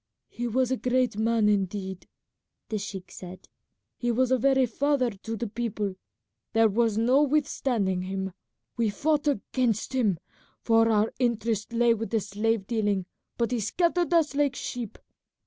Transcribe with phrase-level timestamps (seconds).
[0.29, 2.07] "He was a great man indeed,"
[2.69, 3.47] the sheik said;
[3.95, 5.93] "he was a very father to the people;
[6.53, 8.33] there was no withstanding him.
[8.77, 10.17] We fought against him,
[10.59, 13.05] for our interest lay with the slave dealing,
[13.37, 14.97] but he scattered us like sheep.